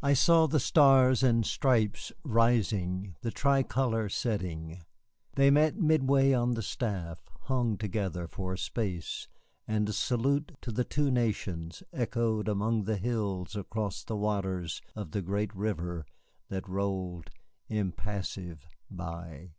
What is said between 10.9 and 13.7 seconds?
nations echoed among the hills